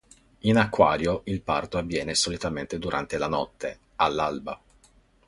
[0.39, 4.59] In acquario il parto avviene solitamente durante la notte, all'alba.